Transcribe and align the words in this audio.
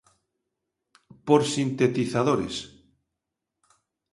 Por 1.27 1.41
sintetizadores. 1.53 2.55